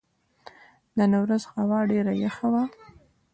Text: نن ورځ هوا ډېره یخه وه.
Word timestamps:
نن 0.97 1.11
ورځ 1.23 1.43
هوا 1.53 1.79
ډېره 1.91 2.13
یخه 2.23 2.47
وه. 2.53 2.63